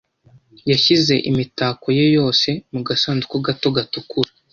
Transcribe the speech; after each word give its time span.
Yashyize 0.69 1.13
imitako 1.29 1.87
ye 1.97 2.05
yose 2.17 2.49
mu 2.73 2.81
gasanduku 2.87 3.35
gato 3.47 3.67
gatukura. 3.77 4.31